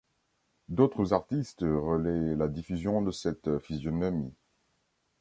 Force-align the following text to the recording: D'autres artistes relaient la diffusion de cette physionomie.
D'autres 0.67 1.13
artistes 1.13 1.61
relaient 1.61 2.35
la 2.35 2.47
diffusion 2.47 3.03
de 3.03 3.11
cette 3.11 3.59
physionomie. 3.59 4.33